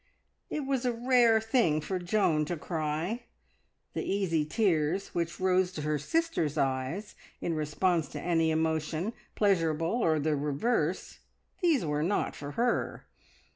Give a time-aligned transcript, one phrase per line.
[0.49, 3.25] It was a rare thing for Joan to cry;
[3.93, 10.01] the easy tears which rose to her sisters' eyes in response to any emotion, pleasurable
[10.01, 11.19] or the reverse,
[11.61, 13.05] these were not for her.